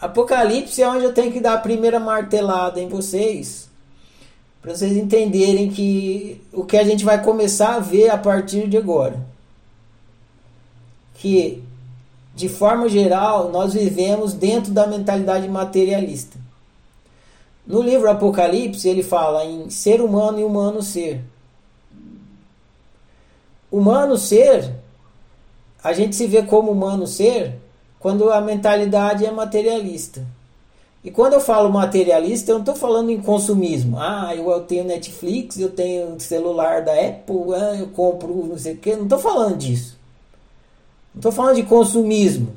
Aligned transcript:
Apocalipse 0.00 0.82
é 0.82 0.88
onde 0.88 1.04
eu 1.04 1.14
tenho 1.14 1.32
que 1.32 1.40
dar 1.40 1.54
a 1.54 1.58
primeira 1.58 1.98
martelada 1.98 2.80
em 2.80 2.88
vocês, 2.88 3.68
para 4.60 4.74
vocês 4.74 4.96
entenderem 4.96 5.70
que 5.70 6.42
o 6.52 6.64
que 6.64 6.76
a 6.76 6.84
gente 6.84 7.04
vai 7.04 7.22
começar 7.22 7.76
a 7.76 7.80
ver 7.80 8.10
a 8.10 8.18
partir 8.18 8.68
de 8.68 8.76
agora. 8.76 9.18
Que, 11.14 11.62
de 12.34 12.48
forma 12.48 12.88
geral, 12.88 13.50
nós 13.50 13.72
vivemos 13.72 14.34
dentro 14.34 14.72
da 14.72 14.86
mentalidade 14.86 15.48
materialista. 15.48 16.36
No 17.66 17.80
livro 17.80 18.10
Apocalipse, 18.10 18.88
ele 18.88 19.02
fala 19.02 19.44
em 19.44 19.70
ser 19.70 20.02
humano 20.02 20.38
e 20.38 20.44
humano 20.44 20.82
ser. 20.82 21.24
Humano 23.72 24.18
ser, 24.18 24.74
a 25.82 25.92
gente 25.92 26.14
se 26.14 26.26
vê 26.26 26.42
como 26.42 26.70
humano 26.70 27.06
ser 27.06 27.58
quando 27.98 28.30
a 28.30 28.40
mentalidade 28.40 29.24
é 29.24 29.30
materialista. 29.30 30.26
E 31.06 31.10
quando 31.10 31.34
eu 31.34 31.40
falo 31.40 31.70
materialista, 31.70 32.50
eu 32.50 32.56
não 32.56 32.62
estou 32.62 32.74
falando 32.74 33.10
em 33.10 33.20
consumismo. 33.20 33.96
Ah, 33.96 34.34
eu 34.34 34.60
tenho 34.62 34.84
Netflix, 34.84 35.56
eu 35.56 35.70
tenho 35.70 36.18
celular 36.18 36.82
da 36.82 36.92
Apple, 36.92 37.54
ah, 37.54 37.76
eu 37.78 37.86
compro 37.88 38.46
não 38.46 38.58
sei 38.58 38.74
o 38.74 38.78
quê. 38.78 38.96
Não 38.96 39.04
estou 39.04 39.18
falando 39.18 39.56
disso. 39.56 39.96
Não 41.14 41.20
estou 41.20 41.30
falando 41.30 41.56
de 41.56 41.62
consumismo. 41.62 42.56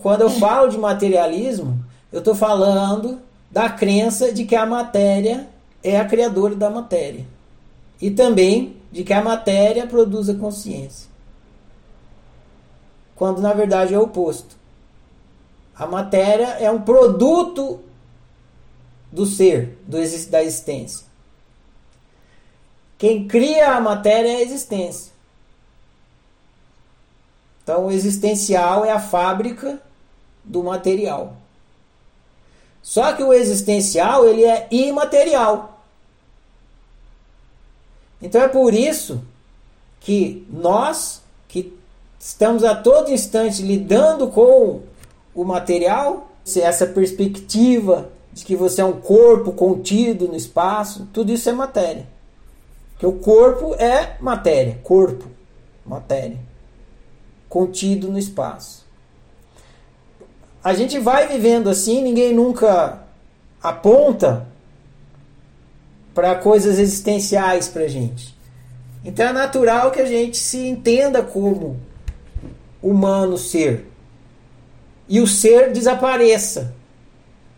Quando 0.00 0.22
eu 0.22 0.30
falo 0.30 0.68
de 0.68 0.78
materialismo, 0.78 1.78
eu 2.10 2.20
estou 2.20 2.34
falando 2.34 3.18
da 3.50 3.68
crença 3.68 4.32
de 4.32 4.44
que 4.44 4.56
a 4.56 4.64
matéria 4.64 5.46
é 5.82 5.98
a 5.98 6.04
criadora 6.04 6.54
da 6.54 6.70
matéria. 6.70 7.26
E 8.00 8.10
também 8.10 8.76
de 8.90 9.04
que 9.04 9.12
a 9.12 9.22
matéria 9.22 9.86
produz 9.86 10.28
a 10.28 10.34
consciência. 10.34 11.08
Quando 13.18 13.42
na 13.42 13.52
verdade 13.52 13.92
é 13.92 13.98
o 13.98 14.04
oposto. 14.04 14.56
A 15.74 15.86
matéria 15.86 16.56
é 16.60 16.70
um 16.70 16.80
produto 16.80 17.80
do 19.10 19.26
ser, 19.26 19.76
do, 19.86 19.98
da 20.30 20.42
existência. 20.42 21.04
Quem 22.96 23.26
cria 23.26 23.72
a 23.72 23.80
matéria 23.80 24.28
é 24.28 24.36
a 24.36 24.42
existência. 24.42 25.12
Então, 27.62 27.86
o 27.86 27.90
existencial 27.90 28.84
é 28.84 28.92
a 28.92 29.00
fábrica 29.00 29.82
do 30.44 30.62
material. 30.62 31.36
Só 32.82 33.12
que 33.12 33.22
o 33.22 33.32
existencial 33.32 34.26
ele 34.26 34.44
é 34.44 34.68
imaterial. 34.70 35.82
Então 38.20 38.40
é 38.42 38.48
por 38.48 38.74
isso 38.74 39.22
que 40.00 40.46
nós 40.50 41.22
que 41.46 41.76
estamos 42.18 42.64
a 42.64 42.74
todo 42.74 43.12
instante 43.12 43.62
lidando 43.62 44.28
com 44.28 44.80
o 45.34 45.44
material, 45.44 46.30
essa 46.56 46.86
perspectiva 46.86 48.10
de 48.32 48.44
que 48.44 48.56
você 48.56 48.80
é 48.80 48.84
um 48.84 49.00
corpo 49.00 49.52
contido 49.52 50.28
no 50.28 50.36
espaço, 50.36 51.08
tudo 51.12 51.32
isso 51.32 51.48
é 51.48 51.52
matéria. 51.52 52.06
Que 52.98 53.06
o 53.06 53.12
corpo 53.12 53.74
é 53.74 54.16
matéria, 54.20 54.78
corpo, 54.82 55.26
matéria, 55.86 56.38
contido 57.48 58.08
no 58.08 58.18
espaço 58.18 58.88
a 60.62 60.74
gente 60.74 60.98
vai 60.98 61.28
vivendo 61.28 61.70
assim, 61.70 62.02
ninguém 62.02 62.34
nunca 62.34 63.02
aponta 63.62 64.46
para 66.14 66.34
coisas 66.34 66.78
existenciais 66.78 67.68
para 67.68 67.86
gente. 67.88 68.36
Então 69.04 69.26
é 69.26 69.32
natural 69.32 69.90
que 69.90 70.00
a 70.00 70.04
gente 70.04 70.36
se 70.36 70.66
entenda 70.66 71.22
como 71.22 71.78
humano 72.82 73.36
ser. 73.36 73.86
E 75.08 75.20
o 75.20 75.26
ser 75.26 75.72
desapareça. 75.72 76.74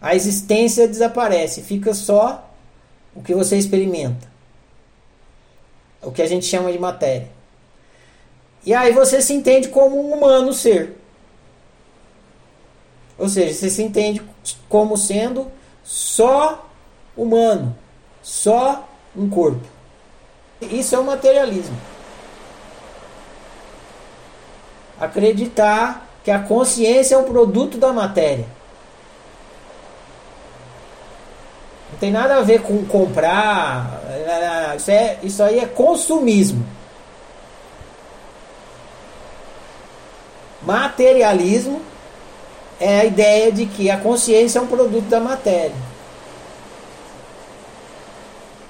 A 0.00 0.14
existência 0.14 0.86
desaparece, 0.86 1.62
fica 1.62 1.94
só 1.94 2.50
o 3.14 3.22
que 3.22 3.34
você 3.34 3.56
experimenta. 3.56 4.28
O 6.02 6.12
que 6.12 6.22
a 6.22 6.26
gente 6.26 6.46
chama 6.46 6.70
de 6.70 6.78
matéria. 6.78 7.28
E 8.64 8.74
aí 8.74 8.92
você 8.92 9.22
se 9.22 9.32
entende 9.32 9.68
como 9.68 10.00
um 10.00 10.12
humano 10.12 10.52
ser. 10.52 10.96
Ou 13.18 13.28
seja, 13.28 13.54
você 13.54 13.70
se 13.70 13.82
entende 13.82 14.22
como 14.68 14.96
sendo 14.96 15.50
só 15.82 16.68
humano, 17.16 17.76
só 18.22 18.86
um 19.16 19.28
corpo. 19.30 19.64
Isso 20.60 20.94
é 20.94 20.98
o 20.98 21.04
materialismo. 21.04 21.76
Acreditar 25.00 26.08
que 26.24 26.30
a 26.30 26.38
consciência 26.38 27.14
é 27.14 27.18
um 27.18 27.24
produto 27.24 27.78
da 27.78 27.92
matéria. 27.92 28.46
Não 31.92 31.98
tem 31.98 32.10
nada 32.10 32.36
a 32.36 32.42
ver 32.42 32.62
com 32.62 32.84
comprar. 32.84 34.02
Isso, 34.76 34.90
é, 34.90 35.18
isso 35.22 35.42
aí 35.42 35.60
é 35.60 35.66
consumismo. 35.66 36.66
Materialismo 40.62 41.80
é 42.80 43.00
a 43.00 43.04
ideia 43.04 43.52
de 43.52 43.66
que 43.66 43.90
a 43.90 43.96
consciência 43.96 44.58
é 44.58 44.62
um 44.62 44.66
produto 44.66 45.06
da 45.06 45.20
matéria. 45.20 45.76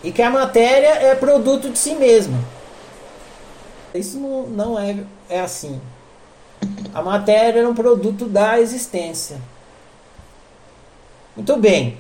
E 0.05 0.13
que 0.13 0.23
a 0.23 0.31
matéria 0.31 0.89
é 0.89 1.15
produto 1.15 1.71
de 1.71 1.79
si 1.79 1.95
mesma. 1.95 2.39
Isso 3.95 4.19
não, 4.19 4.43
não 4.47 4.79
é, 4.79 4.97
é 5.29 5.41
assim. 5.41 5.81
A 6.97 7.03
matéria 7.03 7.61
é 7.61 7.69
um 7.69 7.75
produto 7.75 8.25
da 8.25 8.59
existência. 8.59 9.37
Muito 11.37 11.55
bem. 11.59 11.99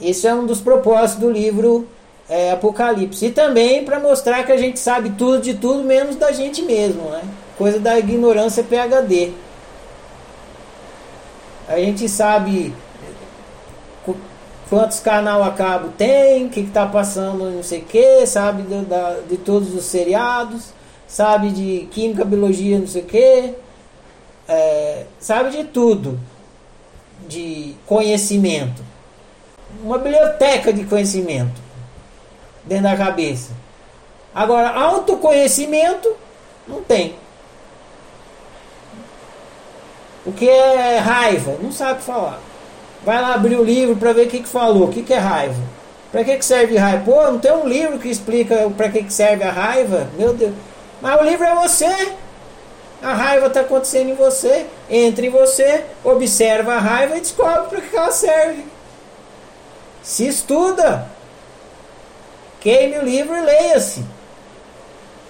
Esse 0.00 0.26
é 0.26 0.34
um 0.34 0.44
dos 0.44 0.60
propósitos 0.60 1.22
do 1.22 1.30
livro 1.30 1.86
é, 2.28 2.50
Apocalipse. 2.50 3.26
E 3.26 3.30
também 3.30 3.84
para 3.84 4.00
mostrar 4.00 4.42
que 4.42 4.50
a 4.50 4.56
gente 4.56 4.80
sabe 4.80 5.10
tudo 5.10 5.40
de 5.40 5.54
tudo, 5.54 5.84
menos 5.84 6.16
da 6.16 6.32
gente 6.32 6.60
mesmo. 6.62 7.02
Né? 7.02 7.22
Coisa 7.56 7.78
da 7.78 8.00
ignorância 8.00 8.64
PHD. 8.64 9.30
A 11.68 11.78
gente 11.78 12.08
sabe 12.08 12.74
quantos 14.68 14.98
canal 14.98 15.44
a 15.44 15.52
cabo 15.52 15.90
tem, 15.96 16.46
o 16.46 16.50
que 16.50 16.58
está 16.58 16.84
passando, 16.84 17.48
não 17.48 17.62
sei 17.62 17.78
o 17.78 17.84
que, 17.84 18.26
sabe 18.26 18.62
de, 18.62 19.28
de 19.28 19.36
todos 19.36 19.72
os 19.72 19.84
seriados, 19.84 20.70
sabe 21.06 21.50
de 21.50 21.86
química, 21.92 22.24
biologia, 22.24 22.76
não 22.76 22.88
sei 22.88 23.02
o 23.02 23.04
que, 23.04 23.54
é, 24.48 25.04
sabe 25.18 25.50
de 25.50 25.64
tudo, 25.64 26.18
de 27.28 27.74
conhecimento. 27.86 28.82
Uma 29.82 29.98
biblioteca 29.98 30.72
de 30.72 30.84
conhecimento 30.84 31.60
dentro 32.64 32.84
da 32.84 32.96
cabeça. 32.96 33.52
Agora, 34.34 34.70
autoconhecimento 34.70 36.14
não 36.68 36.82
tem. 36.82 37.14
O 40.24 40.32
que 40.32 40.48
é 40.48 40.98
raiva? 40.98 41.56
Não 41.62 41.70
sabe 41.70 42.02
falar. 42.02 42.40
Vai 43.04 43.20
lá 43.20 43.34
abrir 43.34 43.56
o 43.56 43.64
livro 43.64 43.96
para 43.96 44.12
ver 44.12 44.26
o 44.26 44.30
que, 44.30 44.40
que 44.40 44.48
falou. 44.48 44.88
O 44.88 44.92
que, 44.92 45.02
que 45.02 45.14
é 45.14 45.18
raiva? 45.18 45.62
Para 46.10 46.24
que, 46.24 46.36
que 46.36 46.44
serve 46.44 46.76
raiva? 46.76 47.04
Pô, 47.04 47.22
não 47.30 47.38
tem 47.38 47.52
um 47.52 47.66
livro 47.66 47.98
que 47.98 48.08
explica 48.08 48.68
para 48.76 48.88
que, 48.88 49.04
que 49.04 49.12
serve 49.12 49.44
a 49.44 49.52
raiva? 49.52 50.08
Meu 50.18 50.34
Deus. 50.34 50.54
Mas 51.00 51.20
o 51.20 51.24
livro 51.24 51.44
é 51.44 51.54
você. 51.54 52.14
A 53.06 53.14
raiva 53.14 53.46
está 53.46 53.60
acontecendo 53.60 54.10
em 54.10 54.14
você. 54.14 54.66
Entre 54.90 55.28
você, 55.28 55.84
observa 56.02 56.74
a 56.74 56.80
raiva 56.80 57.16
e 57.16 57.20
descobre 57.20 57.68
para 57.68 57.80
que 57.80 57.96
ela 57.96 58.10
serve. 58.10 58.64
Se 60.02 60.26
estuda. 60.26 61.06
Queime 62.58 62.98
o 62.98 63.04
livro 63.04 63.36
e 63.36 63.40
leia-se. 63.42 64.04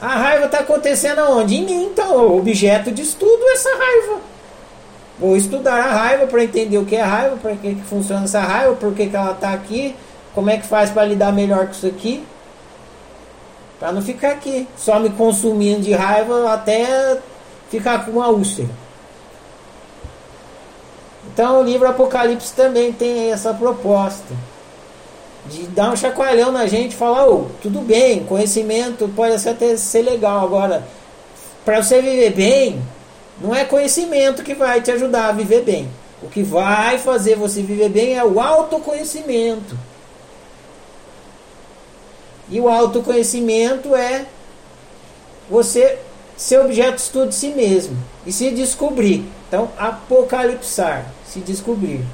A 0.00 0.09
raiva 0.09 0.47
está 0.47 0.60
acontecendo 0.60 1.19
aonde? 1.19 1.56
Em 1.56 1.66
mim, 1.66 1.84
então. 1.84 2.38
Objeto 2.38 2.91
de 2.91 3.03
estudo 3.03 3.42
é 3.42 3.53
essa 3.53 3.69
raiva. 3.76 4.20
Vou 5.19 5.37
estudar 5.37 5.78
a 5.78 5.93
raiva 5.93 6.26
para 6.26 6.44
entender 6.44 6.79
o 6.79 6.87
que 6.87 6.96
é 6.96 7.02
raiva, 7.02 7.37
para 7.37 7.56
que, 7.56 7.75
que 7.75 7.82
funciona 7.82 8.25
essa 8.25 8.40
raiva, 8.40 8.75
por 8.75 8.94
que, 8.94 9.06
que 9.06 9.17
ela 9.17 9.32
está 9.32 9.52
aqui, 9.52 9.94
como 10.34 10.49
é 10.49 10.56
que 10.56 10.67
faz 10.67 10.88
para 10.88 11.05
lidar 11.05 11.31
melhor 11.31 11.67
com 11.67 11.72
isso 11.72 11.87
aqui. 11.87 12.25
Para 13.79 13.93
não 13.93 14.00
ficar 14.00 14.31
aqui, 14.31 14.67
só 14.79 14.99
me 14.99 15.11
consumindo 15.11 15.82
de 15.82 15.93
raiva 15.93 16.55
até 16.55 17.19
ficar 17.71 18.05
com 18.05 18.13
uma 18.13 18.29
úlcera. 18.29 18.69
Então 21.33 21.61
o 21.61 21.65
livro 21.65 21.89
Apocalipse 21.89 22.53
também 22.55 22.93
tem 22.93 23.31
essa 23.31 23.53
proposta 23.53 24.35
de 25.47 25.65
dar 25.65 25.93
um 25.93 25.97
chacoalhão 25.97 26.51
na 26.51 26.67
gente 26.67 26.93
e 26.93 26.97
falar, 26.97 27.29
oh, 27.29 27.47
tudo 27.63 27.81
bem, 27.81 28.25
conhecimento 28.25 29.09
pode 29.15 29.49
até 29.49 29.77
ser 29.77 30.03
legal, 30.03 30.45
agora 30.45 30.87
para 31.65 31.83
você 31.83 32.01
viver 32.01 32.31
bem, 32.31 32.81
não 33.41 33.55
é 33.55 33.65
conhecimento 33.65 34.43
que 34.43 34.55
vai 34.55 34.81
te 34.81 34.91
ajudar 34.93 35.29
a 35.29 35.33
viver 35.33 35.63
bem. 35.63 35.89
O 36.23 36.29
que 36.29 36.43
vai 36.43 36.99
fazer 36.99 37.37
você 37.37 37.61
viver 37.61 37.89
bem 37.89 38.17
é 38.17 38.25
o 38.25 38.41
autoconhecimento. 38.41 39.77
E 42.49 42.61
o 42.61 42.69
autoconhecimento 42.69 43.95
é 43.95 44.25
você 45.51 45.99
ser 46.37 46.61
objeto 46.61 46.97
de 46.97 47.03
estudo 47.03 47.29
de 47.29 47.35
si 47.35 47.49
mesmo 47.49 47.97
e 48.27 48.33
se 48.33 48.50
descobrir. 48.50 49.25
Então, 49.49 49.71
apocalipsar, 49.79 51.06
se 51.27 51.41
descobrir. 51.41 52.05